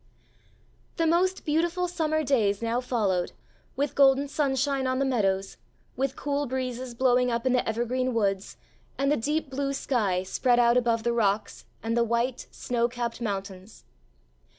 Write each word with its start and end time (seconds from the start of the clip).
The 0.95 1.05
most 1.05 1.45
beautiful 1.45 1.87
Summer 1.87 2.23
days 2.23 2.63
now 2.63 2.81
followed, 2.81 3.33
with 3.75 3.93
golden 3.93 4.27
sunshine 4.27 4.87
on 4.87 4.97
the 4.97 5.05
meadows, 5.05 5.57
with 5.95 6.15
cool 6.15 6.47
breezes 6.47 6.95
blowing 6.95 7.29
up 7.29 7.45
in 7.45 7.53
the 7.53 7.69
evergreen 7.69 8.15
woods, 8.15 8.57
and 8.97 9.11
the 9.11 9.15
deep 9.15 9.51
blue 9.51 9.73
sky, 9.73 10.23
spread 10.23 10.57
out 10.57 10.75
above 10.75 11.03
the 11.03 11.13
rocks 11.13 11.65
and 11.83 11.95
the 11.95 12.03
white, 12.03 12.47
snow 12.49 12.87
capped 12.87 13.21
mountains. 13.21 13.85